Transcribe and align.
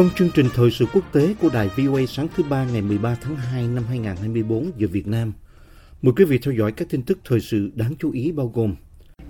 Trong 0.00 0.10
chương 0.16 0.30
trình 0.34 0.46
thời 0.54 0.70
sự 0.70 0.86
quốc 0.92 1.12
tế 1.12 1.34
của 1.40 1.48
đài 1.52 1.68
VOA 1.68 2.00
sáng 2.08 2.28
thứ 2.36 2.42
ba 2.42 2.64
ngày 2.64 2.82
13 2.82 3.16
tháng 3.20 3.36
2 3.36 3.68
năm 3.68 3.84
2024 3.88 4.70
giờ 4.76 4.88
Việt 4.92 5.06
Nam, 5.06 5.32
mời 6.02 6.12
quý 6.16 6.24
vị 6.24 6.38
theo 6.38 6.54
dõi 6.54 6.72
các 6.72 6.88
tin 6.90 7.02
tức 7.02 7.18
thời 7.24 7.40
sự 7.40 7.70
đáng 7.74 7.94
chú 7.98 8.10
ý 8.12 8.32
bao 8.32 8.52
gồm 8.54 8.74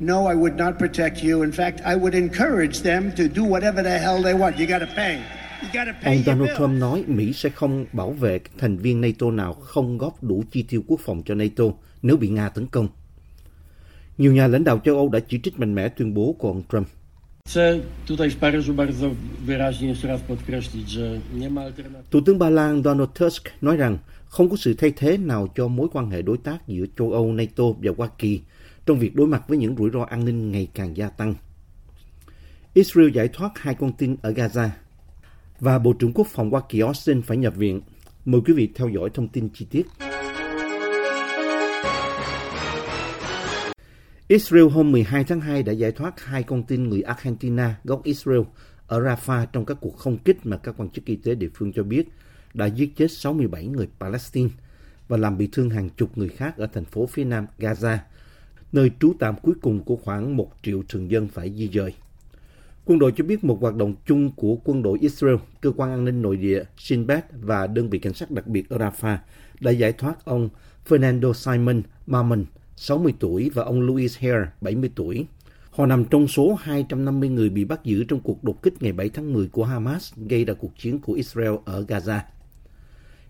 No, 0.01 0.31
I 0.31 0.37
would 0.37 0.57
not 0.57 0.75
protect 0.79 1.17
you. 1.23 1.41
In 1.41 1.51
fact, 1.51 1.73
I 1.73 2.01
would 2.01 2.13
encourage 2.13 2.83
them 2.83 3.11
to 3.11 3.25
do 3.37 3.43
whatever 3.43 3.85
the 3.85 3.99
hell 3.99 4.25
they 4.25 4.35
want. 4.35 4.53
You 4.53 4.67
got 4.69 4.89
to 4.89 4.95
pay. 4.97 5.23
You 5.75 5.93
Ông 6.05 6.23
Donald. 6.27 6.59
Trump 6.59 6.81
nói 6.81 7.05
Mỹ 7.07 7.33
sẽ 7.33 7.49
không 7.49 7.87
bảo 7.93 8.11
vệ 8.11 8.39
các 8.39 8.53
thành 8.59 8.77
viên 8.77 9.01
NATO 9.01 9.31
nào 9.31 9.55
không 9.55 9.99
góp 9.99 10.23
đủ 10.23 10.45
chi 10.51 10.63
tiêu 10.63 10.83
quốc 10.87 11.01
phòng 11.05 11.23
cho 11.27 11.35
NATO 11.35 11.65
nếu 12.03 12.17
bị 12.17 12.29
Nga 12.29 12.49
tấn 12.49 12.67
công. 12.67 12.89
Nhiều 14.19 14.33
nhà 14.33 14.47
lãnh 14.47 14.65
đạo 14.65 14.81
châu 14.85 14.97
Âu 14.97 15.09
đã 15.09 15.21
chỉ 15.29 15.41
trích 15.43 15.59
mạnh 15.59 15.75
mẽ 15.75 15.89
tuyên 15.89 16.15
bố 16.15 16.37
của 16.39 16.49
ông 16.49 16.63
Trump. 16.73 16.89
Chcę 17.49 17.81
tutaj 18.07 18.31
w 18.31 18.37
Paryżu 18.37 18.75
bardzo 18.75 19.11
wyraźnie 19.45 19.89
jeszcze 19.89 20.09
raz 20.09 20.21
podkreślić, 20.21 20.91
że 20.91 21.21
nie 21.35 21.51
ma 21.51 21.63
alternatywy. 21.63 22.11
Thủ 22.11 22.23
tướng 22.23 22.39
Ba 22.39 22.51
Lan 22.51 22.83
Donald 22.83 23.11
Tusk 23.15 23.51
nói 23.63 23.77
rằng 23.77 23.99
không 24.29 24.51
có 24.51 24.57
sự 24.57 24.75
thay 24.75 24.93
thế 24.97 25.19
nào 25.19 25.49
cho 25.55 25.69
mối 25.69 25.89
quan 25.93 26.11
hệ 26.11 26.23
đối 26.23 26.39
tác 26.39 26.69
giữa 26.69 26.85
châu 26.99 27.13
Âu, 27.13 27.33
NATO 27.33 27.65
và 27.83 27.93
Hoa 27.97 28.09
Kỳ 28.19 28.41
trong 28.87 28.99
việc 28.99 29.15
đối 29.15 29.27
mặt 29.27 29.43
với 29.49 29.59
những 29.59 29.77
rủi 29.77 29.91
ro 29.91 30.03
an 30.03 30.25
ninh 30.25 30.53
ngày 30.53 30.69
càng 30.75 30.97
gia 30.97 31.09
tăng. 31.09 31.35
Israel 32.75 33.11
giải 33.11 33.29
thoát 33.29 33.51
hai 33.55 33.75
con 33.75 33.93
tin 33.93 34.17
ở 34.23 34.31
Gaza 34.31 34.69
và 35.61 35.79
Bộ 35.79 35.93
trưởng 35.93 36.13
Quốc 36.13 36.27
phòng 36.27 36.51
Hoa 36.51 36.61
Kỳ 36.69 36.81
Austin 36.81 37.23
phải 37.23 37.37
nhập 37.37 37.57
viện. 37.57 37.81
Mời 38.25 38.41
quý 38.47 38.53
vị 38.53 38.69
theo 38.75 38.89
dõi 38.89 39.11
thông 39.15 39.29
tin 39.29 39.49
chi 39.55 39.67
tiết. 39.71 39.87
Israel 44.31 44.69
hôm 44.69 44.93
12 44.93 45.25
tháng 45.25 45.41
2 45.41 45.63
đã 45.63 45.73
giải 45.73 45.93
thoát 45.93 46.21
hai 46.21 46.43
con 46.43 46.63
tin 46.63 46.89
người 46.89 47.03
Argentina 47.03 47.75
gốc 47.85 48.05
Israel 48.05 48.41
ở 48.87 49.01
Rafah 49.01 49.47
trong 49.53 49.65
các 49.65 49.77
cuộc 49.81 49.97
không 49.99 50.19
kích 50.19 50.47
mà 50.47 50.57
các 50.57 50.75
quan 50.79 50.91
chức 50.91 51.05
y 51.05 51.17
tế 51.17 51.35
địa 51.35 51.49
phương 51.55 51.73
cho 51.73 51.83
biết 51.83 52.09
đã 52.55 52.67
giết 52.67 52.97
chết 52.97 53.13
67 53.13 53.67
người 53.67 53.89
Palestine 54.01 54.49
và 55.09 55.17
làm 55.17 55.39
bị 55.39 55.49
thương 55.53 55.71
hàng 55.71 55.91
chục 55.97 56.19
người 56.19 56.29
khác 56.29 56.57
ở 56.57 56.67
thành 56.67 56.85
phố 56.85 57.07
phía 57.07 57.25
nam 57.25 57.47
Gaza, 57.59 57.99
nơi 58.73 58.91
trú 59.01 59.13
tạm 59.19 59.35
cuối 59.43 59.55
cùng 59.63 59.85
của 59.85 59.97
khoảng 59.97 60.37
một 60.37 60.53
triệu 60.63 60.83
thường 60.89 61.11
dân 61.11 61.29
phải 61.29 61.53
di 61.55 61.69
dời. 61.75 61.95
Quân 62.85 62.99
đội 62.99 63.13
cho 63.17 63.25
biết 63.25 63.45
một 63.45 63.61
hoạt 63.61 63.77
động 63.77 63.95
chung 64.07 64.31
của 64.37 64.57
quân 64.65 64.83
đội 64.83 64.99
Israel, 65.01 65.37
cơ 65.61 65.73
quan 65.77 65.91
an 65.91 66.05
ninh 66.05 66.23
nội 66.23 66.37
địa 66.37 66.65
Shin 66.77 67.07
Bet 67.07 67.25
và 67.43 67.67
đơn 67.67 67.91
vị 67.91 67.99
cảnh 67.99 68.15
sát 68.15 68.31
đặc 68.31 68.47
biệt 68.47 68.69
ở 68.69 68.79
Rafah 68.79 69.19
đã 69.61 69.71
giải 69.71 69.93
thoát 69.93 70.25
ông 70.25 70.49
Fernando 70.89 71.33
Simon 71.33 71.83
Mammon, 72.07 72.45
60 72.83 73.15
tuổi 73.21 73.51
và 73.55 73.63
ông 73.65 73.81
Louis 73.81 74.19
Hare, 74.19 74.47
70 74.61 74.91
tuổi. 74.95 75.27
Họ 75.71 75.87
nằm 75.87 76.05
trong 76.05 76.29
số 76.29 76.55
250 76.61 77.29
người 77.29 77.49
bị 77.49 77.65
bắt 77.65 77.85
giữ 77.85 78.05
trong 78.05 78.21
cuộc 78.21 78.45
đột 78.45 78.63
kích 78.63 78.83
ngày 78.83 78.93
7 78.93 79.09
tháng 79.09 79.33
10 79.33 79.49
của 79.49 79.65
Hamas 79.65 80.15
gây 80.17 80.45
ra 80.45 80.55
cuộc 80.55 80.79
chiến 80.79 80.99
của 80.99 81.13
Israel 81.13 81.55
ở 81.65 81.85
Gaza. 81.89 82.21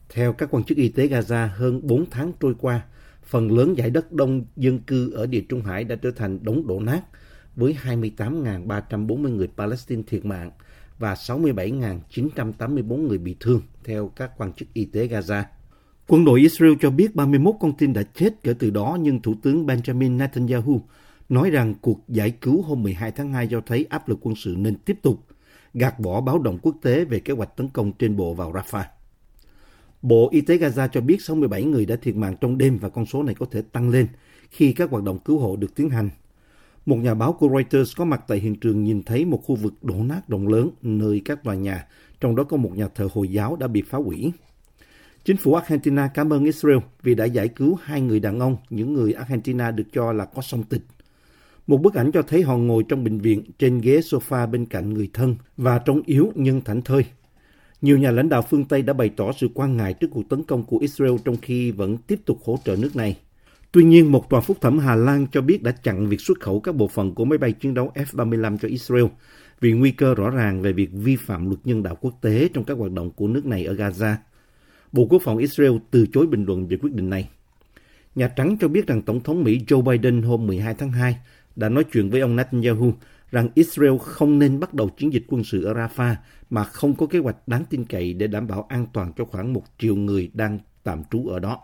Theo 0.08 0.32
các 0.32 0.48
quan 0.50 0.64
chức 0.64 0.78
y 0.78 0.88
tế 0.88 1.06
Gaza, 1.06 1.48
hơn 1.48 1.80
4 1.82 2.10
tháng 2.10 2.32
trôi 2.40 2.54
qua, 2.60 2.82
phần 3.22 3.52
lớn 3.52 3.74
giải 3.76 3.90
đất 3.90 4.12
đông 4.12 4.44
dân 4.56 4.78
cư 4.78 5.12
ở 5.12 5.26
địa 5.26 5.42
Trung 5.48 5.62
Hải 5.62 5.84
đã 5.84 5.96
trở 5.96 6.10
thành 6.10 6.38
đống 6.42 6.66
đổ 6.66 6.80
nát, 6.80 7.00
với 7.56 7.76
28.340 7.84 9.16
người 9.16 9.48
Palestine 9.56 10.02
thiệt 10.06 10.24
mạng 10.24 10.50
và 10.98 11.14
67.984 11.14 12.96
người 12.96 13.18
bị 13.18 13.36
thương, 13.40 13.60
theo 13.84 14.08
các 14.16 14.30
quan 14.36 14.52
chức 14.52 14.68
y 14.72 14.84
tế 14.84 15.06
Gaza. 15.06 15.42
Quân 16.12 16.24
đội 16.24 16.40
Israel 16.40 16.72
cho 16.80 16.90
biết 16.90 17.14
31 17.14 17.54
con 17.60 17.72
tin 17.72 17.92
đã 17.92 18.02
chết 18.02 18.42
kể 18.42 18.54
từ 18.58 18.70
đó, 18.70 18.98
nhưng 19.00 19.22
Thủ 19.22 19.34
tướng 19.42 19.66
Benjamin 19.66 20.16
Netanyahu 20.16 20.80
nói 21.28 21.50
rằng 21.50 21.74
cuộc 21.80 22.00
giải 22.08 22.30
cứu 22.30 22.62
hôm 22.62 22.82
12 22.82 23.12
tháng 23.12 23.32
2 23.32 23.48
cho 23.50 23.60
thấy 23.66 23.86
áp 23.90 24.08
lực 24.08 24.18
quân 24.22 24.34
sự 24.34 24.54
nên 24.58 24.74
tiếp 24.74 24.98
tục, 25.02 25.26
gạt 25.74 26.00
bỏ 26.00 26.20
báo 26.20 26.38
động 26.38 26.58
quốc 26.62 26.76
tế 26.82 27.04
về 27.04 27.20
kế 27.20 27.32
hoạch 27.34 27.56
tấn 27.56 27.68
công 27.68 27.92
trên 27.92 28.16
bộ 28.16 28.34
vào 28.34 28.52
Rafah. 28.52 28.84
Bộ 30.02 30.28
Y 30.32 30.40
tế 30.40 30.56
Gaza 30.56 30.88
cho 30.88 31.00
biết 31.00 31.22
67 31.22 31.64
người 31.64 31.86
đã 31.86 31.96
thiệt 31.96 32.16
mạng 32.16 32.36
trong 32.40 32.58
đêm 32.58 32.78
và 32.78 32.88
con 32.88 33.06
số 33.06 33.22
này 33.22 33.34
có 33.34 33.46
thể 33.50 33.62
tăng 33.62 33.90
lên 33.90 34.06
khi 34.50 34.72
các 34.72 34.90
hoạt 34.90 35.02
động 35.02 35.18
cứu 35.18 35.38
hộ 35.38 35.56
được 35.56 35.74
tiến 35.74 35.90
hành. 35.90 36.10
Một 36.86 36.96
nhà 36.96 37.14
báo 37.14 37.32
của 37.32 37.48
Reuters 37.48 37.96
có 37.96 38.04
mặt 38.04 38.24
tại 38.28 38.38
hiện 38.38 38.54
trường 38.54 38.84
nhìn 38.84 39.02
thấy 39.02 39.24
một 39.24 39.42
khu 39.44 39.56
vực 39.56 39.74
đổ 39.82 39.94
nát 39.94 40.28
rộng 40.28 40.48
lớn 40.48 40.70
nơi 40.82 41.22
các 41.24 41.44
tòa 41.44 41.54
nhà, 41.54 41.86
trong 42.20 42.36
đó 42.36 42.44
có 42.44 42.56
một 42.56 42.72
nhà 42.76 42.88
thờ 42.94 43.08
Hồi 43.12 43.28
giáo 43.28 43.56
đã 43.56 43.66
bị 43.66 43.82
phá 43.82 43.98
hủy. 43.98 44.32
Chính 45.24 45.36
phủ 45.36 45.54
Argentina 45.54 46.08
cảm 46.08 46.32
ơn 46.32 46.44
Israel 46.44 46.78
vì 47.02 47.14
đã 47.14 47.24
giải 47.24 47.48
cứu 47.48 47.78
hai 47.82 48.00
người 48.00 48.20
đàn 48.20 48.40
ông, 48.40 48.56
những 48.70 48.94
người 48.94 49.12
Argentina 49.12 49.70
được 49.70 49.84
cho 49.92 50.12
là 50.12 50.24
có 50.24 50.42
song 50.42 50.62
tịch. 50.62 50.82
Một 51.66 51.76
bức 51.76 51.94
ảnh 51.94 52.12
cho 52.12 52.22
thấy 52.22 52.42
họ 52.42 52.56
ngồi 52.56 52.84
trong 52.88 53.04
bệnh 53.04 53.18
viện 53.18 53.42
trên 53.58 53.80
ghế 53.80 54.00
sofa 54.00 54.50
bên 54.50 54.66
cạnh 54.66 54.94
người 54.94 55.10
thân 55.12 55.36
và 55.56 55.78
trông 55.78 56.02
yếu 56.06 56.32
nhưng 56.34 56.60
thảnh 56.60 56.82
thơi. 56.82 57.04
Nhiều 57.82 57.98
nhà 57.98 58.10
lãnh 58.10 58.28
đạo 58.28 58.42
phương 58.42 58.64
Tây 58.64 58.82
đã 58.82 58.92
bày 58.92 59.10
tỏ 59.16 59.32
sự 59.32 59.48
quan 59.54 59.76
ngại 59.76 59.94
trước 59.94 60.08
cuộc 60.10 60.28
tấn 60.28 60.42
công 60.42 60.64
của 60.64 60.78
Israel 60.78 61.14
trong 61.24 61.36
khi 61.42 61.70
vẫn 61.70 61.96
tiếp 61.96 62.20
tục 62.24 62.38
hỗ 62.44 62.58
trợ 62.64 62.76
nước 62.76 62.96
này. 62.96 63.16
Tuy 63.72 63.84
nhiên, 63.84 64.12
một 64.12 64.30
tòa 64.30 64.40
phúc 64.40 64.56
thẩm 64.60 64.78
Hà 64.78 64.94
Lan 64.94 65.26
cho 65.32 65.40
biết 65.40 65.62
đã 65.62 65.72
chặn 65.72 66.08
việc 66.08 66.20
xuất 66.20 66.40
khẩu 66.40 66.60
các 66.60 66.74
bộ 66.74 66.88
phận 66.88 67.14
của 67.14 67.24
máy 67.24 67.38
bay 67.38 67.52
chiến 67.52 67.74
đấu 67.74 67.92
F-35 67.94 68.58
cho 68.58 68.68
Israel 68.68 69.04
vì 69.60 69.72
nguy 69.72 69.90
cơ 69.90 70.14
rõ 70.14 70.30
ràng 70.30 70.62
về 70.62 70.72
việc 70.72 70.90
vi 70.92 71.16
phạm 71.16 71.46
luật 71.46 71.60
nhân 71.64 71.82
đạo 71.82 71.96
quốc 72.00 72.14
tế 72.20 72.48
trong 72.54 72.64
các 72.64 72.78
hoạt 72.78 72.92
động 72.92 73.10
của 73.10 73.28
nước 73.28 73.46
này 73.46 73.64
ở 73.64 73.74
Gaza. 73.74 74.14
Bộ 74.92 75.06
Quốc 75.10 75.22
phòng 75.22 75.38
Israel 75.38 75.72
từ 75.90 76.06
chối 76.12 76.26
bình 76.26 76.44
luận 76.44 76.66
về 76.66 76.76
quyết 76.76 76.92
định 76.92 77.10
này. 77.10 77.28
Nhà 78.14 78.28
Trắng 78.28 78.56
cho 78.60 78.68
biết 78.68 78.86
rằng 78.86 79.02
Tổng 79.02 79.20
thống 79.20 79.44
Mỹ 79.44 79.60
Joe 79.66 79.82
Biden 79.82 80.22
hôm 80.22 80.46
12 80.46 80.74
tháng 80.74 80.92
2 80.92 81.16
đã 81.56 81.68
nói 81.68 81.84
chuyện 81.92 82.10
với 82.10 82.20
ông 82.20 82.36
Netanyahu 82.36 82.92
rằng 83.30 83.48
Israel 83.54 83.96
không 84.00 84.38
nên 84.38 84.60
bắt 84.60 84.74
đầu 84.74 84.88
chiến 84.88 85.12
dịch 85.12 85.24
quân 85.28 85.44
sự 85.44 85.64
ở 85.64 85.74
Rafah 85.74 86.14
mà 86.50 86.64
không 86.64 86.94
có 86.94 87.06
kế 87.06 87.18
hoạch 87.18 87.48
đáng 87.48 87.64
tin 87.70 87.84
cậy 87.84 88.12
để 88.12 88.26
đảm 88.26 88.46
bảo 88.46 88.66
an 88.68 88.86
toàn 88.92 89.12
cho 89.16 89.24
khoảng 89.24 89.52
một 89.52 89.62
triệu 89.78 89.96
người 89.96 90.30
đang 90.34 90.58
tạm 90.82 91.02
trú 91.10 91.26
ở 91.26 91.38
đó. 91.38 91.60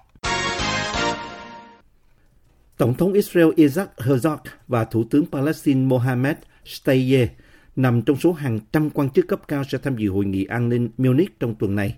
Tổng 2.79 2.95
thống 2.95 3.13
Israel 3.13 3.49
Isaac 3.57 3.97
Herzog 3.97 4.39
và 4.69 4.85
Thủ 4.85 5.05
tướng 5.11 5.27
Palestine 5.33 5.87
Mohammed 5.87 6.37
Shtayyeh 6.65 7.31
nằm 7.77 8.03
trong 8.03 8.17
số 8.17 8.33
hàng 8.33 8.61
trăm 8.73 8.91
quan 8.91 9.11
chức 9.11 9.29
cấp 9.29 9.41
cao 9.49 9.65
sẽ 9.65 9.79
tham 9.79 9.97
dự 9.97 10.11
hội 10.11 10.25
nghị 10.25 10.45
an 10.45 10.69
ninh 10.69 10.91
Munich 10.99 11.41
trong 11.41 11.55
tuần 11.55 11.75
này. 11.75 11.97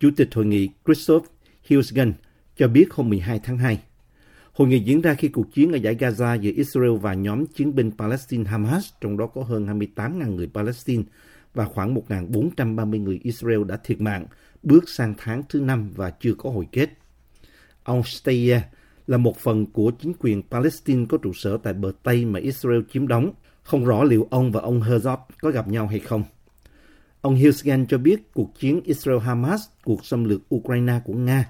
Chủ 0.00 0.10
tịch 0.16 0.28
hội 0.34 0.46
nghị 0.46 0.68
Christoph 0.84 1.26
Hilsgen 1.62 2.12
cho 2.56 2.68
biết 2.68 2.86
hôm 2.90 3.08
12 3.08 3.40
tháng 3.44 3.58
2. 3.58 3.80
Hội 4.52 4.68
nghị 4.68 4.78
diễn 4.78 5.00
ra 5.00 5.14
khi 5.14 5.28
cuộc 5.28 5.54
chiến 5.54 5.72
ở 5.72 5.76
giải 5.76 5.94
Gaza 5.94 6.40
giữa 6.40 6.50
Israel 6.56 6.96
và 7.00 7.14
nhóm 7.14 7.46
chiến 7.46 7.74
binh 7.74 7.90
Palestine 7.98 8.44
Hamas, 8.44 8.88
trong 9.00 9.16
đó 9.16 9.26
có 9.26 9.42
hơn 9.42 9.66
28.000 9.66 10.34
người 10.34 10.50
Palestine 10.54 11.02
và 11.54 11.64
khoảng 11.64 11.94
1.430 11.94 13.02
người 13.02 13.20
Israel 13.22 13.64
đã 13.64 13.76
thiệt 13.84 14.00
mạng, 14.00 14.26
bước 14.62 14.88
sang 14.88 15.14
tháng 15.18 15.42
thứ 15.48 15.60
năm 15.60 15.90
và 15.96 16.10
chưa 16.10 16.34
có 16.34 16.50
hồi 16.50 16.66
kết. 16.72 16.90
Ông 17.82 18.02
Steyer 18.02 18.62
là 19.06 19.16
một 19.16 19.36
phần 19.36 19.66
của 19.66 19.90
chính 19.90 20.12
quyền 20.18 20.42
Palestine 20.50 21.06
có 21.08 21.18
trụ 21.18 21.32
sở 21.32 21.56
tại 21.62 21.72
bờ 21.72 21.92
Tây 22.02 22.24
mà 22.24 22.40
Israel 22.40 22.80
chiếm 22.92 23.08
đóng. 23.08 23.32
Không 23.62 23.84
rõ 23.84 24.04
liệu 24.04 24.28
ông 24.30 24.52
và 24.52 24.60
ông 24.60 24.80
Herzog 24.80 25.18
có 25.40 25.50
gặp 25.50 25.68
nhau 25.68 25.86
hay 25.86 25.98
không. 25.98 26.24
Ông 27.26 27.34
Hilsgen 27.34 27.86
cho 27.86 27.98
biết 27.98 28.32
cuộc 28.34 28.58
chiến 28.58 28.80
Israel-Hamas, 28.84 29.58
cuộc 29.84 30.04
xâm 30.04 30.24
lược 30.24 30.54
Ukraine 30.54 31.00
của 31.04 31.12
Nga 31.12 31.48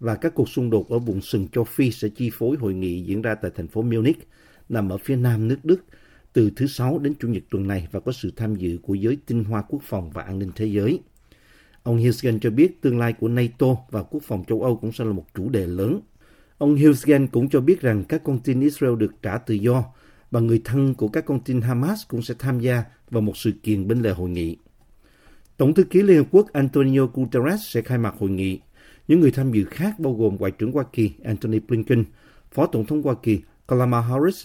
và 0.00 0.14
các 0.14 0.34
cuộc 0.34 0.48
xung 0.48 0.70
đột 0.70 0.90
ở 0.90 0.98
vùng 0.98 1.20
sừng 1.20 1.48
châu 1.48 1.64
Phi 1.64 1.90
sẽ 1.90 2.08
chi 2.08 2.30
phối 2.32 2.56
hội 2.56 2.74
nghị 2.74 3.02
diễn 3.02 3.22
ra 3.22 3.34
tại 3.34 3.50
thành 3.56 3.68
phố 3.68 3.82
Munich, 3.82 4.28
nằm 4.68 4.88
ở 4.88 4.98
phía 4.98 5.16
nam 5.16 5.48
nước 5.48 5.58
Đức, 5.64 5.84
từ 6.32 6.50
thứ 6.56 6.66
Sáu 6.66 6.98
đến 6.98 7.14
Chủ 7.20 7.28
nhật 7.28 7.42
tuần 7.50 7.68
này 7.68 7.88
và 7.92 8.00
có 8.00 8.12
sự 8.12 8.32
tham 8.36 8.54
dự 8.54 8.78
của 8.82 8.94
giới 8.94 9.18
tinh 9.26 9.44
hoa 9.44 9.62
quốc 9.68 9.82
phòng 9.84 10.10
và 10.10 10.22
an 10.22 10.38
ninh 10.38 10.50
thế 10.56 10.66
giới. 10.66 11.00
Ông 11.82 11.96
Hilsgen 11.96 12.40
cho 12.40 12.50
biết 12.50 12.82
tương 12.82 12.98
lai 12.98 13.12
của 13.12 13.28
NATO 13.28 13.76
và 13.90 14.02
quốc 14.02 14.22
phòng 14.22 14.44
châu 14.48 14.62
Âu 14.62 14.76
cũng 14.76 14.92
sẽ 14.92 15.04
là 15.04 15.12
một 15.12 15.24
chủ 15.34 15.48
đề 15.48 15.66
lớn. 15.66 16.00
Ông 16.58 16.74
Hilsgen 16.74 17.26
cũng 17.26 17.48
cho 17.48 17.60
biết 17.60 17.80
rằng 17.80 18.04
các 18.04 18.24
con 18.24 18.38
tin 18.38 18.60
Israel 18.60 18.96
được 18.96 19.12
trả 19.22 19.38
tự 19.38 19.54
do 19.54 19.84
và 20.30 20.40
người 20.40 20.60
thân 20.64 20.94
của 20.94 21.08
các 21.08 21.26
con 21.26 21.40
tin 21.40 21.60
Hamas 21.60 22.00
cũng 22.08 22.22
sẽ 22.22 22.34
tham 22.38 22.60
gia 22.60 22.84
vào 23.10 23.22
một 23.22 23.36
sự 23.36 23.52
kiện 23.62 23.88
bên 23.88 24.02
lề 24.02 24.10
hội 24.10 24.30
nghị. 24.30 24.56
Tổng 25.58 25.74
thư 25.74 25.84
ký 25.84 26.02
Liên 26.02 26.16
Hợp 26.16 26.26
Quốc 26.30 26.52
Antonio 26.52 27.06
Guterres 27.14 27.60
sẽ 27.62 27.82
khai 27.82 27.98
mạc 27.98 28.14
hội 28.18 28.30
nghị. 28.30 28.60
Những 29.08 29.20
người 29.20 29.30
tham 29.30 29.52
dự 29.52 29.64
khác 29.64 29.98
bao 29.98 30.14
gồm 30.14 30.36
Ngoại 30.36 30.52
trưởng 30.52 30.72
Hoa 30.72 30.84
Kỳ 30.92 31.10
Antony 31.24 31.58
Blinken, 31.58 32.04
Phó 32.52 32.66
Tổng 32.66 32.86
thống 32.86 33.02
Hoa 33.02 33.14
Kỳ 33.22 33.40
Kamala 33.68 34.00
Harris, 34.00 34.44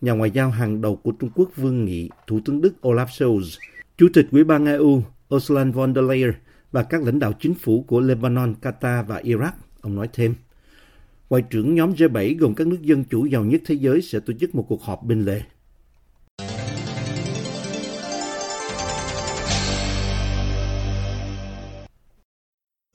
nhà 0.00 0.12
ngoại 0.12 0.30
giao 0.30 0.50
hàng 0.50 0.80
đầu 0.80 0.96
của 0.96 1.10
Trung 1.10 1.30
Quốc 1.34 1.50
Vương 1.56 1.84
Nghị, 1.84 2.10
Thủ 2.26 2.40
tướng 2.44 2.60
Đức 2.60 2.74
Olaf 2.82 3.06
Scholz, 3.06 3.58
Chủ 3.96 4.08
tịch 4.14 4.26
Ủy 4.30 4.44
ban 4.44 4.66
EU 4.66 5.02
Ursula 5.34 5.64
von 5.64 5.94
der 5.94 6.04
Leyen 6.04 6.32
và 6.72 6.82
các 6.82 7.02
lãnh 7.02 7.18
đạo 7.18 7.32
chính 7.40 7.54
phủ 7.54 7.84
của 7.88 8.00
Lebanon, 8.00 8.54
Qatar 8.62 9.04
và 9.04 9.20
Iraq. 9.20 9.52
Ông 9.80 9.94
nói 9.94 10.08
thêm, 10.12 10.34
Ngoại 11.30 11.42
trưởng 11.50 11.74
nhóm 11.74 11.92
G7 11.92 12.38
gồm 12.38 12.54
các 12.54 12.66
nước 12.66 12.82
dân 12.82 13.04
chủ 13.04 13.26
giàu 13.26 13.44
nhất 13.44 13.62
thế 13.66 13.74
giới 13.74 14.02
sẽ 14.02 14.20
tổ 14.20 14.32
chức 14.40 14.54
một 14.54 14.66
cuộc 14.68 14.82
họp 14.82 15.02
bên 15.02 15.24
lề. 15.24 15.42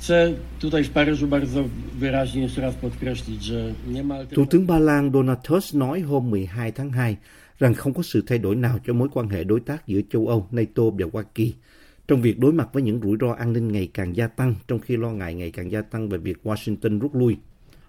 Chcę 0.06 0.34
tutaj 0.60 0.84
w 0.84 0.90
Paryżu 0.90 1.28
bardzo 1.28 1.63
wyraźnie 2.00 2.42
jeszcze 2.42 2.62
raz 2.62 2.75
podkreślić, 2.75 3.44
że 3.44 3.74
nie 3.88 4.04
ma 4.04 4.16
Thủ 4.25 4.46
tướng 4.46 4.66
Ba 4.66 4.80
Lan 4.80 5.12
Donald 5.12 5.40
Tusk 5.44 5.74
nói 5.74 6.02
hôm 6.02 6.30
12 6.30 6.72
tháng 6.72 6.90
2 6.90 7.18
rằng 7.60 7.74
không 7.74 7.94
có 7.94 8.04
sự 8.04 8.24
thay 8.28 8.40
đổi 8.40 8.56
nào 8.56 8.80
cho 8.88 8.94
mối 8.94 9.10
quan 9.13 9.30
hệ 9.30 9.44
đối 9.44 9.60
tác 9.60 9.88
giữa 9.88 10.02
châu 10.10 10.28
Âu, 10.28 10.48
NATO 10.52 10.84
và 11.00 11.06
Hoa 11.13 11.24
Kỳ 11.36 11.54
trong 12.07 12.22
việc 12.22 12.40
đối 12.40 12.54
mặt 12.54 12.69
với 12.74 12.84
những 12.84 13.00
rủi 13.04 13.18
ro 13.22 13.31
an 13.31 13.54
ninh 13.54 13.72
ngày 13.72 13.90
càng 13.94 14.16
gia 14.16 14.28
tăng, 14.28 14.56
trong 14.68 14.80
khi 14.80 14.98
lo 14.98 15.10
ngại 15.10 15.34
ngày 15.34 15.52
càng 15.52 15.72
gia 15.72 15.81
tăng 15.81 16.10
về 16.10 16.18
việc 16.18 16.38
Washington 16.44 17.00
rút 17.00 17.16
lui. 17.16 17.38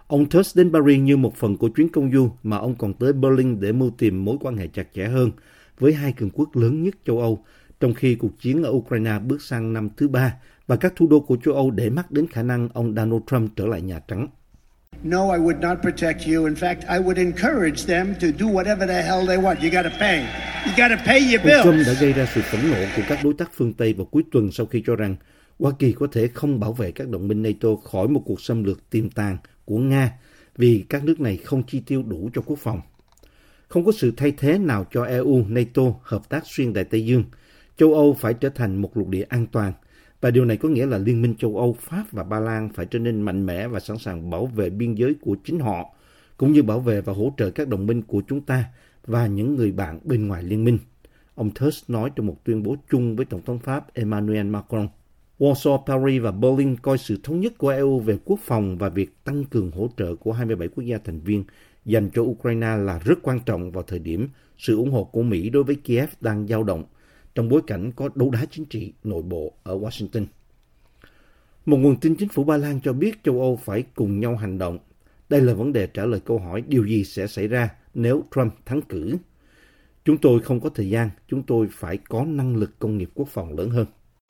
Ông 0.06 0.28
Tusk 0.28 0.56
đến 0.56 0.72
Paris 0.72 1.00
như 1.00 1.16
một 1.16 1.36
phần 1.36 1.56
của 1.56 1.68
chuyến 1.68 1.88
công 1.88 2.12
du 2.12 2.30
mà 2.42 2.56
ông 2.56 2.74
còn 2.74 2.94
tới 2.94 3.12
Berlin 3.12 3.60
để 3.60 3.72
mưu 3.72 3.90
tìm 3.90 4.24
mối 4.24 4.36
quan 4.40 4.56
hệ 4.56 4.66
chặt 4.66 4.86
chẽ 4.94 5.04
hơn 5.04 5.30
với 5.78 5.92
hai 5.92 6.12
cường 6.12 6.30
quốc 6.30 6.56
lớn 6.56 6.82
nhất 6.82 6.94
châu 7.06 7.20
Âu, 7.20 7.44
trong 7.80 7.94
khi 7.94 8.14
cuộc 8.14 8.40
chiến 8.40 8.62
ở 8.62 8.70
Ukraine 8.70 9.18
bước 9.18 9.42
sang 9.42 9.72
năm 9.72 9.88
thứ 9.96 10.08
ba 10.08 10.34
và 10.66 10.76
các 10.76 10.92
thủ 10.96 11.06
đô 11.06 11.20
của 11.20 11.36
châu 11.44 11.54
Âu 11.54 11.70
để 11.70 11.90
mắt 11.90 12.10
đến 12.10 12.26
khả 12.26 12.42
năng 12.42 12.68
ông 12.74 12.94
Donald 12.96 13.22
Trump 13.26 13.50
trở 13.56 13.66
lại 13.66 13.82
Nhà 13.82 14.00
Trắng. 14.08 14.28
No, 15.02 15.32
I 15.34 15.38
would 15.40 15.60
not 15.60 15.78
protect 15.82 16.20
you. 16.26 16.44
In 16.44 16.54
fact, 16.54 16.80
I 16.88 16.98
would 17.04 17.16
encourage 17.16 17.82
them 17.86 18.14
to 18.14 18.28
do 18.38 18.46
whatever 18.46 18.88
the 18.88 19.02
hell 19.02 19.26
they 19.26 19.36
want. 19.36 19.56
You 19.62 19.70
got 19.72 19.82
to 19.92 19.98
pay. 20.00 20.18
You 20.66 20.72
got 20.76 20.98
to 20.98 21.04
pay 21.06 21.20
your 21.20 21.40
Ông 21.40 21.62
Trump 21.64 21.74
bills. 21.76 21.86
đã 21.86 21.92
gây 22.00 22.12
ra 22.12 22.26
sự 22.34 22.40
phẫn 22.40 22.70
nộ 22.70 22.76
của 22.96 23.02
các 23.08 23.18
đối 23.24 23.34
tác 23.34 23.50
phương 23.54 23.72
Tây 23.72 23.92
vào 23.92 24.06
cuối 24.06 24.22
tuần 24.32 24.52
sau 24.52 24.66
khi 24.66 24.82
cho 24.86 24.96
rằng 24.96 25.16
Hoa 25.58 25.72
Kỳ 25.78 25.92
có 25.92 26.06
thể 26.12 26.28
không 26.28 26.60
bảo 26.60 26.72
vệ 26.72 26.92
các 26.92 27.08
đồng 27.08 27.28
minh 27.28 27.42
NATO 27.42 27.68
khỏi 27.84 28.08
một 28.08 28.22
cuộc 28.26 28.40
xâm 28.40 28.64
lược 28.64 28.90
tiềm 28.90 29.10
tàng 29.10 29.36
của 29.64 29.78
Nga 29.78 30.12
vì 30.56 30.84
các 30.88 31.04
nước 31.04 31.20
này 31.20 31.36
không 31.36 31.62
chi 31.62 31.82
tiêu 31.86 32.02
đủ 32.02 32.30
cho 32.34 32.42
quốc 32.46 32.58
phòng. 32.62 32.80
Không 33.68 33.84
có 33.84 33.92
sự 33.92 34.12
thay 34.16 34.32
thế 34.38 34.58
nào 34.58 34.86
cho 34.92 35.04
EU, 35.04 35.44
NATO 35.48 35.82
hợp 36.02 36.28
tác 36.28 36.42
xuyên 36.46 36.72
Đại 36.72 36.84
Tây 36.84 37.04
Dương. 37.04 37.24
Châu 37.76 37.94
Âu 37.94 38.14
phải 38.14 38.34
trở 38.34 38.48
thành 38.48 38.76
một 38.76 38.96
lục 38.96 39.08
địa 39.08 39.24
an 39.28 39.46
toàn 39.52 39.72
và 40.20 40.30
điều 40.30 40.44
này 40.44 40.56
có 40.56 40.68
nghĩa 40.68 40.86
là 40.86 40.98
Liên 40.98 41.22
minh 41.22 41.34
châu 41.38 41.56
Âu, 41.56 41.76
Pháp 41.80 42.04
và 42.12 42.24
Ba 42.24 42.40
Lan 42.40 42.68
phải 42.74 42.86
trở 42.86 42.98
nên 42.98 43.20
mạnh 43.20 43.46
mẽ 43.46 43.68
và 43.68 43.80
sẵn 43.80 43.98
sàng 43.98 44.30
bảo 44.30 44.46
vệ 44.46 44.70
biên 44.70 44.94
giới 44.94 45.14
của 45.20 45.36
chính 45.44 45.60
họ, 45.60 45.94
cũng 46.36 46.52
như 46.52 46.62
bảo 46.62 46.80
vệ 46.80 47.00
và 47.00 47.12
hỗ 47.12 47.32
trợ 47.36 47.50
các 47.50 47.68
đồng 47.68 47.86
minh 47.86 48.02
của 48.02 48.22
chúng 48.28 48.40
ta 48.40 48.64
và 49.06 49.26
những 49.26 49.56
người 49.56 49.72
bạn 49.72 50.00
bên 50.04 50.26
ngoài 50.26 50.42
liên 50.42 50.64
minh. 50.64 50.78
Ông 51.34 51.50
Tusk 51.50 51.90
nói 51.90 52.10
trong 52.16 52.26
một 52.26 52.44
tuyên 52.44 52.62
bố 52.62 52.76
chung 52.90 53.16
với 53.16 53.26
Tổng 53.26 53.42
thống 53.42 53.58
Pháp 53.58 53.94
Emmanuel 53.94 54.46
Macron. 54.46 54.88
Warsaw, 55.38 55.84
Paris 55.86 56.22
và 56.22 56.30
Berlin 56.30 56.76
coi 56.76 56.98
sự 56.98 57.18
thống 57.22 57.40
nhất 57.40 57.58
của 57.58 57.68
EU 57.68 58.00
về 58.00 58.18
quốc 58.24 58.40
phòng 58.42 58.78
và 58.78 58.88
việc 58.88 59.24
tăng 59.24 59.44
cường 59.44 59.70
hỗ 59.70 59.88
trợ 59.96 60.14
của 60.14 60.32
27 60.32 60.68
quốc 60.68 60.84
gia 60.84 60.98
thành 60.98 61.20
viên 61.20 61.44
dành 61.84 62.10
cho 62.14 62.22
Ukraine 62.22 62.76
là 62.76 62.98
rất 62.98 63.18
quan 63.22 63.40
trọng 63.40 63.70
vào 63.70 63.82
thời 63.82 63.98
điểm 63.98 64.28
sự 64.58 64.76
ủng 64.76 64.90
hộ 64.90 65.04
của 65.04 65.22
Mỹ 65.22 65.50
đối 65.50 65.64
với 65.64 65.74
Kiev 65.74 66.08
đang 66.20 66.46
dao 66.46 66.64
động 66.64 66.84
trong 67.36 67.48
bối 67.48 67.62
cảnh 67.66 67.92
có 67.96 68.08
đấu 68.14 68.30
đá 68.30 68.44
chính 68.50 68.64
trị 68.64 68.92
nội 69.04 69.22
bộ 69.22 69.52
ở 69.62 69.78
Washington. 69.78 70.26
Một 71.66 71.76
nguồn 71.76 71.96
tin 72.00 72.14
chính 72.14 72.28
phủ 72.28 72.44
Ba 72.44 72.56
Lan 72.56 72.80
cho 72.84 72.92
biết 72.92 73.24
châu 73.24 73.40
Âu 73.40 73.60
phải 73.64 73.84
cùng 73.94 74.20
nhau 74.20 74.36
hành 74.36 74.58
động. 74.58 74.78
Đây 75.28 75.40
là 75.40 75.54
vấn 75.54 75.72
đề 75.72 75.86
trả 75.86 76.04
lời 76.04 76.20
câu 76.24 76.38
hỏi 76.38 76.62
điều 76.66 76.86
gì 76.86 77.04
sẽ 77.04 77.26
xảy 77.26 77.48
ra 77.48 77.70
nếu 77.94 78.24
Trump 78.34 78.52
thắng 78.66 78.82
cử. 78.82 79.16
Chúng 80.04 80.18
tôi 80.18 80.40
không 80.40 80.60
có 80.60 80.68
thời 80.68 80.90
gian, 80.90 81.10
chúng 81.28 81.42
tôi 81.42 81.68
phải 81.72 81.96
có 81.96 82.24
năng 82.24 82.56
lực 82.56 82.78
công 82.78 82.98
nghiệp 82.98 83.10
quốc 83.14 83.28
phòng 83.28 83.58
lớn 83.58 83.70
hơn. 83.70 83.86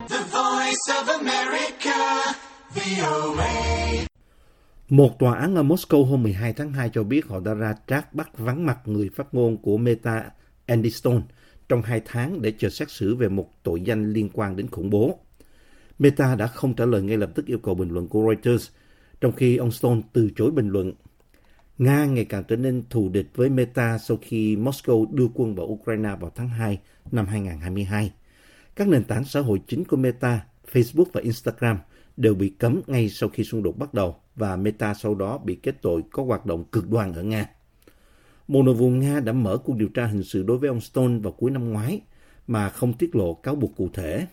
The 0.09 0.17
voice 0.17 0.87
of 0.87 1.17
America, 1.17 2.33
VOA. 2.75 3.77
Một 4.89 5.19
tòa 5.19 5.39
án 5.39 5.55
ở 5.55 5.63
Moscow 5.63 6.05
hôm 6.05 6.23
12 6.23 6.53
tháng 6.53 6.73
2 6.73 6.89
cho 6.93 7.03
biết 7.03 7.25
họ 7.25 7.39
đã 7.39 7.53
ra 7.53 7.73
trác 7.87 8.13
bắt 8.13 8.37
vắng 8.37 8.65
mặt 8.65 8.77
người 8.85 9.09
phát 9.15 9.33
ngôn 9.33 9.57
của 9.57 9.77
Meta 9.77 10.23
Andy 10.65 10.89
Stone 10.89 11.21
trong 11.69 11.81
hai 11.81 12.01
tháng 12.05 12.41
để 12.41 12.53
chờ 12.57 12.69
xét 12.69 12.91
xử 12.91 13.15
về 13.15 13.29
một 13.29 13.63
tội 13.63 13.81
danh 13.81 14.13
liên 14.13 14.29
quan 14.33 14.55
đến 14.55 14.67
khủng 14.71 14.89
bố. 14.89 15.19
Meta 15.99 16.35
đã 16.35 16.47
không 16.47 16.73
trả 16.73 16.85
lời 16.85 17.01
ngay 17.01 17.17
lập 17.17 17.31
tức 17.35 17.45
yêu 17.45 17.57
cầu 17.57 17.75
bình 17.75 17.89
luận 17.89 18.07
của 18.07 18.21
Reuters, 18.27 18.69
trong 19.21 19.31
khi 19.31 19.57
ông 19.57 19.71
Stone 19.71 20.01
từ 20.13 20.29
chối 20.35 20.51
bình 20.51 20.69
luận. 20.69 20.93
Nga 21.77 22.05
ngày 22.05 22.25
càng 22.25 22.43
trở 22.47 22.55
nên 22.55 22.83
thù 22.89 23.09
địch 23.09 23.27
với 23.35 23.49
Meta 23.49 23.97
sau 23.97 24.17
khi 24.21 24.55
Moscow 24.55 25.15
đưa 25.15 25.27
quân 25.33 25.55
vào 25.55 25.65
Ukraine 25.65 26.15
vào 26.19 26.31
tháng 26.35 26.49
2 26.49 26.79
năm 27.11 27.27
2022. 27.27 28.13
Các 28.75 28.87
nền 28.87 29.03
tảng 29.03 29.25
xã 29.25 29.39
hội 29.39 29.61
chính 29.67 29.85
của 29.85 29.97
Meta, 29.97 30.45
Facebook 30.71 31.05
và 31.13 31.21
Instagram 31.21 31.77
đều 32.17 32.35
bị 32.35 32.49
cấm 32.49 32.81
ngay 32.87 33.09
sau 33.09 33.29
khi 33.29 33.43
xung 33.43 33.63
đột 33.63 33.77
bắt 33.77 33.93
đầu 33.93 34.15
và 34.35 34.55
Meta 34.55 34.93
sau 34.93 35.15
đó 35.15 35.37
bị 35.37 35.55
kết 35.55 35.81
tội 35.81 36.03
có 36.11 36.23
hoạt 36.23 36.45
động 36.45 36.65
cực 36.71 36.89
đoan 36.89 37.13
ở 37.13 37.23
Nga. 37.23 37.49
Bộ 38.47 38.63
Nội 38.63 38.75
vụ 38.75 38.89
Nga 38.89 39.19
đã 39.19 39.33
mở 39.33 39.57
cuộc 39.57 39.75
điều 39.75 39.87
tra 39.87 40.05
hình 40.05 40.23
sự 40.23 40.43
đối 40.43 40.57
với 40.57 40.67
ông 40.67 40.81
Stone 40.81 41.19
vào 41.19 41.33
cuối 41.33 41.51
năm 41.51 41.69
ngoái 41.69 42.01
mà 42.47 42.69
không 42.69 42.93
tiết 42.93 43.15
lộ 43.15 43.33
cáo 43.33 43.55
buộc 43.55 43.75
cụ 43.75 43.89
thể. 43.93 44.27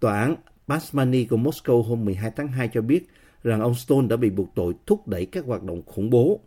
Tòa 0.00 0.20
án 0.20 0.36
Basmani 0.66 1.24
của 1.24 1.36
Moscow 1.36 1.82
hôm 1.82 2.04
12 2.04 2.30
tháng 2.36 2.48
2 2.48 2.70
cho 2.74 2.82
biết 2.82 3.08
rằng 3.42 3.60
ông 3.60 3.74
Stone 3.74 4.06
đã 4.08 4.16
bị 4.16 4.30
buộc 4.30 4.48
tội 4.54 4.74
thúc 4.86 5.08
đẩy 5.08 5.26
các 5.26 5.44
hoạt 5.44 5.62
động 5.62 5.82
khủng 5.86 6.10
bố, 6.10 6.40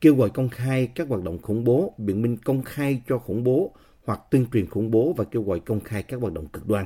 kêu 0.00 0.14
gọi 0.14 0.30
công 0.30 0.48
khai 0.48 0.86
các 0.86 1.08
hoạt 1.08 1.22
động 1.22 1.38
khủng 1.42 1.64
bố, 1.64 1.94
biện 1.98 2.22
minh 2.22 2.36
công 2.36 2.62
khai 2.62 3.02
cho 3.08 3.18
khủng 3.18 3.44
bố 3.44 3.74
hoặc 4.04 4.20
tuyên 4.30 4.46
truyền 4.52 4.70
khủng 4.70 4.90
bố 4.90 5.12
và 5.12 5.24
kêu 5.24 5.42
gọi 5.42 5.60
công 5.60 5.80
khai 5.80 6.02
các 6.02 6.20
hoạt 6.20 6.32
động 6.32 6.46
cực 6.46 6.68
đoan. 6.68 6.84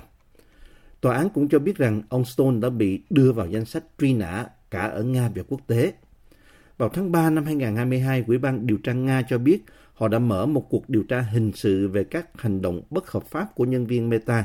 Tòa 1.01 1.17
án 1.17 1.29
cũng 1.35 1.49
cho 1.49 1.59
biết 1.59 1.77
rằng 1.77 2.03
ông 2.09 2.25
Stone 2.25 2.61
đã 2.61 2.71
bị 2.71 3.03
đưa 3.11 3.33
vào 3.33 3.47
danh 3.47 3.65
sách 3.65 3.85
truy 3.99 4.15
nã 4.15 4.47
cả 4.71 4.81
ở 4.81 5.03
Nga 5.03 5.31
và 5.35 5.43
quốc 5.49 5.61
tế. 5.67 5.93
Vào 6.79 6.89
tháng 6.89 7.13
3 7.13 7.31
năm 7.31 7.45
2022, 7.45 8.25
Ủy 8.27 8.39
ban 8.39 8.67
điều 8.67 8.77
tra 8.77 8.93
Nga 8.93 9.23
cho 9.23 9.39
biết 9.39 9.65
họ 9.95 10.09
đã 10.09 10.19
mở 10.19 10.47
một 10.47 10.67
cuộc 10.71 10.89
điều 10.89 11.03
tra 11.03 11.21
hình 11.21 11.53
sự 11.55 11.89
về 11.89 12.05
các 12.05 12.43
hành 12.43 12.63
động 12.63 12.83
bất 12.91 13.11
hợp 13.11 13.25
pháp 13.25 13.55
của 13.55 13.65
nhân 13.65 13.87
viên 13.87 14.09
Meta 14.09 14.45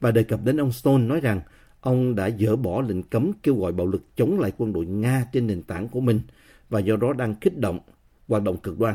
và 0.00 0.10
đề 0.10 0.22
cập 0.22 0.40
đến 0.44 0.60
ông 0.60 0.72
Stone 0.72 1.02
nói 1.02 1.20
rằng 1.20 1.40
ông 1.80 2.14
đã 2.14 2.30
dỡ 2.30 2.56
bỏ 2.56 2.82
lệnh 2.82 3.02
cấm 3.02 3.32
kêu 3.42 3.56
gọi 3.56 3.72
bạo 3.72 3.86
lực 3.86 4.02
chống 4.16 4.40
lại 4.40 4.52
quân 4.58 4.72
đội 4.72 4.86
Nga 4.86 5.24
trên 5.32 5.46
nền 5.46 5.62
tảng 5.62 5.88
của 5.88 6.00
mình 6.00 6.20
và 6.68 6.80
do 6.80 6.96
đó 6.96 7.12
đang 7.12 7.34
kích 7.34 7.58
động 7.58 7.78
hoạt 8.28 8.42
động 8.42 8.56
cực 8.56 8.78
đoan. 8.78 8.94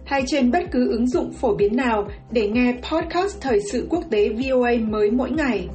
hay 0.11 0.23
trên 0.27 0.51
bất 0.51 0.63
cứ 0.71 0.89
ứng 0.89 1.07
dụng 1.07 1.33
phổ 1.33 1.55
biến 1.55 1.75
nào 1.75 2.09
để 2.31 2.49
nghe 2.49 2.79
podcast 2.91 3.41
Thời 3.41 3.59
sự 3.71 3.87
quốc 3.89 4.03
tế 4.11 4.29
VOA 4.29 4.71
mới 4.89 5.11
mỗi 5.11 5.31
ngày. 5.31 5.67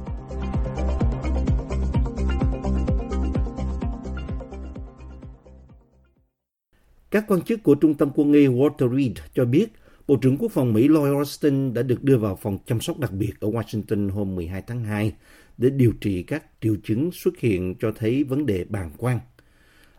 Các 7.11 7.23
quan 7.27 7.41
chức 7.41 7.63
của 7.63 7.75
Trung 7.75 7.93
tâm 7.93 8.09
quân 8.15 8.33
y 8.33 8.47
Walter 8.47 8.97
Reed 8.97 9.17
cho 9.33 9.45
biết, 9.45 9.67
Bộ 10.07 10.15
trưởng 10.21 10.37
Quốc 10.37 10.51
phòng 10.51 10.73
Mỹ 10.73 10.87
Lloyd 10.87 11.13
Austin 11.13 11.73
đã 11.73 11.81
được 11.81 12.03
đưa 12.03 12.17
vào 12.17 12.35
phòng 12.35 12.57
chăm 12.65 12.79
sóc 12.79 12.99
đặc 12.99 13.11
biệt 13.11 13.33
ở 13.39 13.49
Washington 13.49 14.09
hôm 14.09 14.35
12 14.35 14.61
tháng 14.67 14.83
2 14.83 15.13
để 15.57 15.69
điều 15.69 15.91
trị 16.01 16.23
các 16.23 16.43
triệu 16.61 16.75
chứng 16.83 17.11
xuất 17.11 17.39
hiện 17.39 17.75
cho 17.79 17.91
thấy 17.95 18.23
vấn 18.23 18.45
đề 18.45 18.65
bàng 18.69 18.91
quang. 18.97 19.19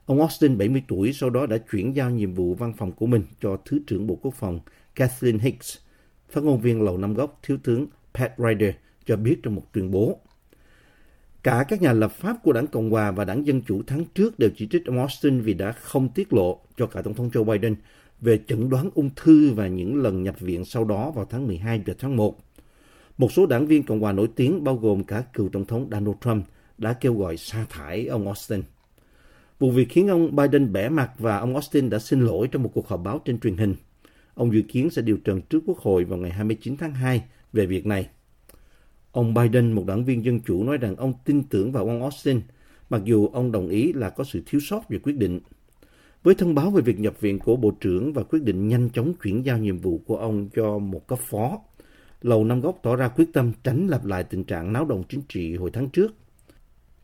Ông 0.09 0.21
Austin, 0.21 0.59
70 0.59 0.83
tuổi, 0.89 1.13
sau 1.13 1.31
đó 1.31 1.47
đã 1.47 1.59
chuyển 1.59 1.97
giao 1.97 2.11
nhiệm 2.11 2.35
vụ 2.35 2.55
văn 2.55 2.73
phòng 2.77 2.93
của 2.93 3.07
mình 3.07 3.23
cho 3.41 3.57
Thứ 3.65 3.79
trưởng 3.87 4.07
Bộ 4.07 4.19
Quốc 4.23 4.35
phòng 4.35 4.61
Kathleen 4.95 5.39
Hicks. 5.39 5.79
Phát 6.31 6.45
ngôn 6.45 6.61
viên 6.61 6.83
Lầu 6.83 6.99
Năm 6.99 7.15
Góc, 7.15 7.39
Thiếu 7.43 7.59
tướng 7.63 7.87
Pat 8.15 8.33
Ryder 8.39 8.75
cho 9.07 9.17
biết 9.17 9.37
trong 9.43 9.55
một 9.55 9.73
tuyên 9.73 9.91
bố. 9.91 10.21
Cả 11.43 11.65
các 11.69 11.83
nhà 11.83 11.93
lập 11.93 12.13
pháp 12.13 12.37
của 12.43 12.53
đảng 12.53 12.67
Cộng 12.67 12.91
hòa 12.91 13.11
và 13.11 13.25
đảng 13.25 13.47
Dân 13.47 13.63
Chủ 13.63 13.83
tháng 13.87 14.05
trước 14.15 14.39
đều 14.39 14.51
chỉ 14.57 14.69
trích 14.71 14.87
ông 14.87 14.99
Austin 14.99 15.41
vì 15.41 15.55
đã 15.55 15.73
không 15.73 16.09
tiết 16.09 16.33
lộ 16.33 16.61
cho 16.77 16.87
cả 16.87 17.03
Tổng 17.03 17.15
thống 17.15 17.31
Joe 17.33 17.45
Biden 17.45 17.77
về 18.21 18.41
chẩn 18.47 18.71
đoán 18.71 18.91
ung 18.95 19.11
thư 19.17 19.53
và 19.53 19.67
những 19.67 20.03
lần 20.03 20.23
nhập 20.23 20.41
viện 20.41 20.65
sau 20.65 20.85
đó 20.85 21.11
vào 21.11 21.25
tháng 21.25 21.47
12 21.47 21.83
và 21.87 21.95
tháng 21.99 22.17
1. 22.17 22.39
Một 23.19 23.33
số 23.33 23.47
đảng 23.47 23.67
viên 23.67 23.83
Cộng 23.83 24.01
hòa 24.01 24.13
nổi 24.13 24.29
tiếng 24.37 24.65
bao 24.65 24.77
gồm 24.77 25.05
cả 25.05 25.25
cựu 25.33 25.49
Tổng 25.49 25.65
thống 25.65 25.89
Donald 25.91 26.17
Trump 26.21 26.45
đã 26.79 26.93
kêu 26.93 27.15
gọi 27.15 27.37
sa 27.37 27.67
thải 27.71 28.07
ông 28.07 28.27
Austin. 28.27 28.63
Vụ 29.59 29.71
việc 29.71 29.89
khiến 29.89 30.09
ông 30.09 30.37
Biden 30.37 30.73
bẻ 30.73 30.89
mặt 30.89 31.11
và 31.19 31.39
ông 31.39 31.55
Austin 31.55 31.91
đã 31.91 31.99
xin 31.99 32.21
lỗi 32.21 32.49
trong 32.49 32.63
một 32.63 32.71
cuộc 32.75 32.89
họp 32.89 33.01
báo 33.05 33.21
trên 33.25 33.41
truyền 33.41 33.57
hình. 33.57 33.75
Ông 34.35 34.53
dự 34.53 34.63
kiến 34.69 34.91
sẽ 34.91 35.03
điều 35.03 35.17
trần 35.17 35.41
trước 35.41 35.61
Quốc 35.67 35.79
hội 35.79 36.05
vào 36.05 36.19
ngày 36.19 36.31
29 36.31 36.77
tháng 36.77 36.95
2 36.95 37.25
về 37.53 37.67
việc 37.67 37.87
này. 37.87 38.09
Ông 39.13 39.35
Biden, 39.35 39.73
một 39.73 39.87
đảng 39.87 40.05
viên 40.05 40.25
Dân 40.25 40.41
Chủ, 40.41 40.65
nói 40.65 40.77
rằng 40.77 40.97
ông 40.97 41.13
tin 41.25 41.43
tưởng 41.43 41.73
vào 41.73 41.87
ông 41.87 42.03
Austin, 42.03 42.41
mặc 42.91 43.01
dù 43.05 43.29
ông 43.33 43.53
đồng 43.53 43.69
ý 43.69 43.93
là 43.93 44.11
có 44.11 44.25
sự 44.25 44.43
thiếu 44.47 44.61
sót 44.61 44.89
về 44.89 44.99
quyết 44.99 45.17
định. 45.17 45.41
Với 46.23 46.35
thông 46.35 46.55
báo 46.55 46.71
về 46.71 46.83
việc 46.83 47.01
nhập 47.01 47.21
viện 47.21 47.39
của 47.39 47.57
Bộ 47.57 47.71
trưởng 47.81 48.13
và 48.13 48.23
quyết 48.23 48.43
định 48.43 48.69
nhanh 48.69 48.91
chóng 48.91 49.15
chuyển 49.23 49.47
giao 49.47 49.59
nhiệm 49.59 49.79
vụ 49.79 50.01
của 50.07 50.17
ông 50.17 50.49
cho 50.55 50.79
một 50.79 51.07
cấp 51.07 51.19
phó, 51.31 51.59
Lầu 52.23 52.45
Năm 52.45 52.61
Góc 52.61 52.79
tỏ 52.83 52.97
ra 52.97 53.09
quyết 53.09 53.33
tâm 53.33 53.53
tránh 53.65 53.87
lặp 53.87 54.05
lại 54.05 54.25
tình 54.25 54.45
trạng 54.45 54.73
náo 54.73 54.85
động 54.85 55.03
chính 55.09 55.21
trị 55.29 55.57
hồi 55.57 55.71
tháng 55.73 55.89
trước. 55.89 56.15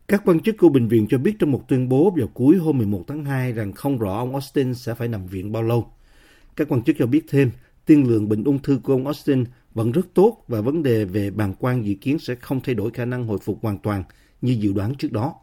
Các 0.07 0.21
quan 0.25 0.39
chức 0.39 0.57
của 0.57 0.69
bệnh 0.69 0.87
viện 0.87 1.07
cho 1.09 1.17
biết 1.17 1.35
trong 1.39 1.51
một 1.51 1.67
tuyên 1.67 1.89
bố 1.89 2.13
vào 2.17 2.27
cuối 2.27 2.57
hôm 2.57 2.77
11 2.77 3.03
tháng 3.07 3.25
2 3.25 3.51
rằng 3.51 3.73
không 3.73 3.97
rõ 3.97 4.17
ông 4.17 4.31
Austin 4.31 4.73
sẽ 4.73 4.95
phải 4.95 5.07
nằm 5.07 5.27
viện 5.27 5.51
bao 5.51 5.63
lâu. 5.63 5.91
Các 6.55 6.67
quan 6.69 6.83
chức 6.83 6.95
cho 6.99 7.05
biết 7.05 7.21
thêm, 7.29 7.51
tiên 7.85 8.09
lượng 8.09 8.29
bệnh 8.29 8.43
ung 8.43 8.59
thư 8.59 8.79
của 8.83 8.93
ông 8.93 9.05
Austin 9.05 9.43
vẫn 9.73 9.91
rất 9.91 10.13
tốt 10.13 10.43
và 10.47 10.61
vấn 10.61 10.83
đề 10.83 11.05
về 11.05 11.31
bàng 11.31 11.53
quang 11.53 11.85
dự 11.85 11.93
kiến 12.01 12.19
sẽ 12.19 12.35
không 12.35 12.61
thay 12.61 12.75
đổi 12.75 12.91
khả 12.91 13.05
năng 13.05 13.27
hồi 13.27 13.37
phục 13.41 13.59
hoàn 13.61 13.77
toàn 13.77 14.03
như 14.41 14.51
dự 14.59 14.73
đoán 14.73 14.95
trước 14.95 15.11
đó. 15.11 15.35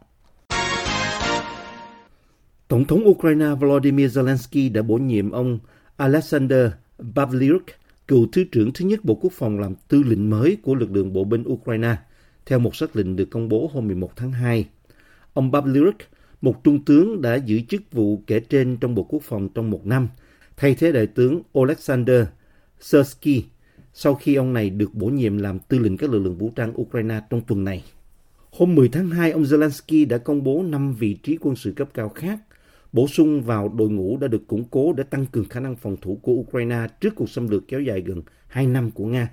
Tổng 2.67 2.85
thống 2.85 3.07
Ukraine 3.07 3.45
Volodymyr 3.59 4.17
Zelensky 4.17 4.73
đã 4.73 4.81
bổ 4.81 4.97
nhiệm 4.97 5.31
ông 5.31 5.59
Alexander 5.97 6.71
Pavlyuk, 7.15 7.63
cựu 8.07 8.27
Thứ 8.31 8.43
trưởng 8.51 8.73
thứ 8.73 8.85
nhất 8.85 9.05
Bộ 9.05 9.15
Quốc 9.15 9.33
phòng 9.33 9.59
làm 9.59 9.75
tư 9.87 10.03
lệnh 10.03 10.29
mới 10.29 10.57
của 10.63 10.75
lực 10.75 10.91
lượng 10.91 11.13
bộ 11.13 11.23
binh 11.23 11.43
Ukraine, 11.47 11.95
theo 12.45 12.59
một 12.59 12.75
sắc 12.75 12.95
lệnh 12.95 13.15
được 13.15 13.25
công 13.31 13.49
bố 13.49 13.69
hôm 13.73 13.87
11 13.87 14.15
tháng 14.15 14.31
2. 14.31 14.65
Ông 15.33 15.51
Pavlyuk, 15.51 15.95
một 16.41 16.63
trung 16.63 16.85
tướng 16.85 17.21
đã 17.21 17.35
giữ 17.35 17.61
chức 17.69 17.81
vụ 17.91 18.23
kể 18.27 18.39
trên 18.39 18.77
trong 18.77 18.95
Bộ 18.95 19.03
Quốc 19.03 19.23
phòng 19.23 19.49
trong 19.55 19.69
một 19.69 19.85
năm, 19.85 20.07
thay 20.57 20.75
thế 20.75 20.91
đại 20.91 21.07
tướng 21.07 21.41
Alexander 21.53 22.25
Sersky 22.79 23.43
sau 23.93 24.15
khi 24.15 24.35
ông 24.35 24.53
này 24.53 24.69
được 24.69 24.93
bổ 24.93 25.07
nhiệm 25.07 25.37
làm 25.37 25.59
tư 25.59 25.79
lệnh 25.79 25.97
các 25.97 26.09
lực 26.09 26.19
lượng 26.19 26.37
vũ 26.37 26.51
trang 26.55 26.81
Ukraine 26.81 27.21
trong 27.29 27.41
tuần 27.41 27.63
này. 27.63 27.83
Hôm 28.51 28.75
10 28.75 28.89
tháng 28.89 29.09
2, 29.09 29.31
ông 29.31 29.43
Zelensky 29.43 30.07
đã 30.07 30.17
công 30.17 30.43
bố 30.43 30.63
5 30.63 30.93
vị 30.93 31.13
trí 31.13 31.37
quân 31.41 31.55
sự 31.55 31.73
cấp 31.75 31.89
cao 31.93 32.09
khác, 32.09 32.39
bổ 32.93 33.07
sung 33.07 33.41
vào 33.41 33.69
đội 33.69 33.89
ngũ 33.89 34.17
đã 34.17 34.27
được 34.27 34.47
củng 34.47 34.63
cố 34.63 34.93
để 34.93 35.03
tăng 35.03 35.25
cường 35.25 35.49
khả 35.49 35.59
năng 35.59 35.75
phòng 35.75 35.97
thủ 36.01 36.19
của 36.21 36.31
Ukraine 36.31 36.87
trước 37.01 37.15
cuộc 37.15 37.29
xâm 37.29 37.47
lược 37.47 37.67
kéo 37.67 37.81
dài 37.81 38.01
gần 38.01 38.21
2 38.47 38.67
năm 38.67 38.91
của 38.91 39.05
Nga. 39.05 39.29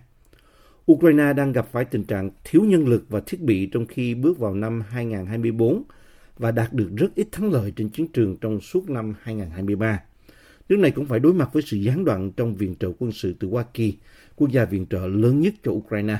Ukraine 0.93 1.33
đang 1.33 1.53
gặp 1.53 1.69
phải 1.73 1.85
tình 1.85 2.05
trạng 2.05 2.31
thiếu 2.45 2.65
nhân 2.65 2.89
lực 2.89 3.05
và 3.09 3.21
thiết 3.27 3.41
bị 3.41 3.67
trong 3.67 3.87
khi 3.87 4.15
bước 4.15 4.39
vào 4.39 4.55
năm 4.55 4.83
2024 4.89 5.83
và 6.39 6.51
đạt 6.51 6.73
được 6.73 6.91
rất 6.97 7.15
ít 7.15 7.29
thắng 7.33 7.53
lợi 7.53 7.73
trên 7.77 7.89
chiến 7.89 8.07
trường 8.13 8.37
trong 8.37 8.61
suốt 8.61 8.91
năm 8.91 9.15
2023. 9.23 10.01
Nước 10.69 10.77
này 10.77 10.91
cũng 10.91 11.07
phải 11.07 11.21
đối 11.21 11.35
mặt 11.35 11.49
với 11.53 11.63
sự 11.63 11.77
gián 11.77 12.05
đoạn 12.05 12.31
trong 12.37 12.55
viện 12.55 12.75
trợ 12.81 12.93
quân 12.99 13.13
sự 13.13 13.35
từ 13.41 13.49
Hoa 13.49 13.65
Kỳ, 13.75 13.97
quốc 14.37 14.51
gia 14.51 14.65
viện 14.65 14.87
trợ 14.91 15.07
lớn 15.07 15.41
nhất 15.41 15.55
cho 15.65 15.73
Ukraine. 15.73 16.19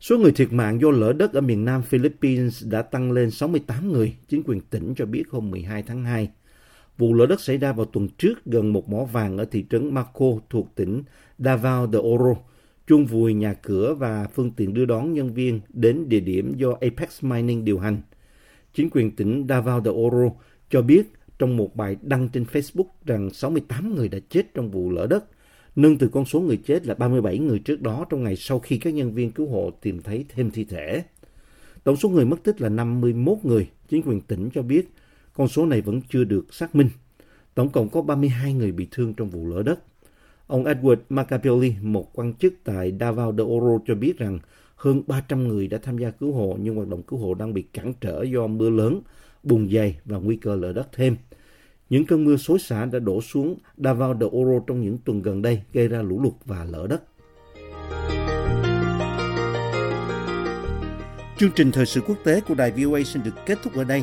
Số 0.00 0.18
người 0.18 0.32
thiệt 0.32 0.52
mạng 0.52 0.80
do 0.80 0.90
lỡ 0.90 1.12
đất 1.12 1.32
ở 1.32 1.40
miền 1.40 1.64
nam 1.64 1.82
Philippines 1.82 2.66
đã 2.66 2.82
tăng 2.82 3.12
lên 3.12 3.30
68 3.30 3.92
người, 3.92 4.16
chính 4.28 4.42
quyền 4.42 4.60
tỉnh 4.60 4.94
cho 4.94 5.06
biết 5.06 5.24
hôm 5.30 5.50
12 5.50 5.82
tháng 5.82 6.04
2. 6.04 6.30
Vụ 6.98 7.14
lở 7.14 7.26
đất 7.26 7.40
xảy 7.40 7.56
ra 7.56 7.72
vào 7.72 7.86
tuần 7.86 8.08
trước 8.08 8.44
gần 8.44 8.72
một 8.72 8.88
mỏ 8.88 9.04
vàng 9.04 9.38
ở 9.38 9.44
thị 9.44 9.64
trấn 9.70 9.94
Marco 9.94 10.26
thuộc 10.50 10.74
tỉnh 10.74 11.02
Davao 11.38 11.88
de 11.92 11.98
Oro, 11.98 12.34
chung 12.86 13.06
vùi 13.06 13.34
nhà 13.34 13.54
cửa 13.54 13.94
và 13.94 14.26
phương 14.34 14.50
tiện 14.50 14.74
đưa 14.74 14.84
đón 14.84 15.12
nhân 15.12 15.32
viên 15.32 15.60
đến 15.68 16.08
địa 16.08 16.20
điểm 16.20 16.54
do 16.56 16.72
Apex 16.80 17.24
Mining 17.24 17.64
điều 17.64 17.78
hành. 17.78 18.02
Chính 18.74 18.90
quyền 18.90 19.16
tỉnh 19.16 19.46
Davao 19.48 19.82
de 19.84 19.90
Oro 19.90 20.30
cho 20.70 20.82
biết 20.82 21.02
trong 21.38 21.56
một 21.56 21.76
bài 21.76 21.96
đăng 22.02 22.28
trên 22.28 22.44
Facebook 22.52 22.88
rằng 23.06 23.30
68 23.30 23.94
người 23.94 24.08
đã 24.08 24.18
chết 24.28 24.54
trong 24.54 24.70
vụ 24.70 24.90
lở 24.90 25.06
đất, 25.06 25.24
nâng 25.76 25.98
từ 25.98 26.08
con 26.08 26.24
số 26.24 26.40
người 26.40 26.56
chết 26.56 26.86
là 26.86 26.94
37 26.94 27.38
người 27.38 27.58
trước 27.58 27.82
đó 27.82 28.06
trong 28.10 28.22
ngày 28.22 28.36
sau 28.36 28.58
khi 28.58 28.78
các 28.78 28.94
nhân 28.94 29.14
viên 29.14 29.30
cứu 29.30 29.48
hộ 29.48 29.70
tìm 29.70 30.02
thấy 30.02 30.24
thêm 30.28 30.50
thi 30.50 30.64
thể. 30.64 31.02
Tổng 31.84 31.96
số 31.96 32.08
người 32.08 32.24
mất 32.24 32.42
tích 32.44 32.60
là 32.60 32.68
51 32.68 33.38
người, 33.42 33.68
chính 33.88 34.02
quyền 34.02 34.20
tỉnh 34.20 34.50
cho 34.54 34.62
biết 34.62 34.88
con 35.38 35.48
số 35.48 35.66
này 35.66 35.80
vẫn 35.80 36.00
chưa 36.08 36.24
được 36.24 36.54
xác 36.54 36.74
minh. 36.74 36.88
Tổng 37.54 37.68
cộng 37.68 37.88
có 37.88 38.02
32 38.02 38.52
người 38.52 38.72
bị 38.72 38.88
thương 38.90 39.14
trong 39.14 39.28
vụ 39.28 39.46
lỡ 39.46 39.62
đất. 39.62 39.80
Ông 40.46 40.64
Edward 40.64 40.96
Macapelli, 41.08 41.74
một 41.82 42.10
quan 42.14 42.34
chức 42.34 42.54
tại 42.64 42.92
Davao 43.00 43.34
de 43.36 43.42
Oro 43.42 43.84
cho 43.86 43.94
biết 43.94 44.18
rằng 44.18 44.38
hơn 44.76 45.02
300 45.06 45.48
người 45.48 45.66
đã 45.66 45.78
tham 45.82 45.98
gia 45.98 46.10
cứu 46.10 46.32
hộ 46.32 46.56
nhưng 46.60 46.76
hoạt 46.76 46.88
động 46.88 47.02
cứu 47.02 47.18
hộ 47.18 47.34
đang 47.34 47.54
bị 47.54 47.62
cản 47.62 47.92
trở 48.00 48.22
do 48.22 48.46
mưa 48.46 48.70
lớn, 48.70 49.00
bùn 49.42 49.68
dày 49.72 49.98
và 50.04 50.18
nguy 50.18 50.36
cơ 50.36 50.56
lở 50.56 50.72
đất 50.72 50.88
thêm. 50.92 51.16
Những 51.90 52.04
cơn 52.04 52.24
mưa 52.24 52.36
xối 52.36 52.58
xả 52.58 52.84
đã 52.84 52.98
đổ 52.98 53.20
xuống 53.20 53.58
Davao 53.76 54.16
de 54.20 54.26
Oro 54.26 54.64
trong 54.66 54.80
những 54.80 54.98
tuần 55.04 55.22
gần 55.22 55.42
đây 55.42 55.62
gây 55.72 55.88
ra 55.88 56.02
lũ 56.02 56.22
lụt 56.22 56.34
và 56.44 56.64
lở 56.64 56.86
đất. 56.86 57.02
Chương 61.38 61.50
trình 61.54 61.72
thời 61.72 61.86
sự 61.86 62.00
quốc 62.00 62.18
tế 62.24 62.40
của 62.40 62.54
đài 62.54 62.70
VOA 62.70 63.02
xin 63.02 63.22
được 63.22 63.34
kết 63.46 63.58
thúc 63.62 63.74
ở 63.74 63.84
đây. 63.84 64.02